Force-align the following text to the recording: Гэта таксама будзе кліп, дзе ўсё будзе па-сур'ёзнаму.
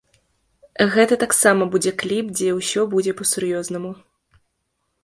Гэта 0.95 1.17
таксама 1.23 1.67
будзе 1.75 1.91
кліп, 2.03 2.33
дзе 2.41 2.49
ўсё 2.59 2.81
будзе 2.95 3.15
па-сур'ёзнаму. 3.21 3.91